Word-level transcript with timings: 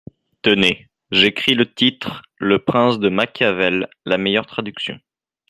Tenez, 0.41 0.89
j’écris 1.11 1.53
le 1.53 1.71
titre: 1.71 2.23
le 2.37 2.57
Prince, 2.57 2.97
de 2.97 3.07
Machiavel, 3.09 3.87
la 4.03 4.17
meilleure 4.17 4.47
traduction. 4.47 4.99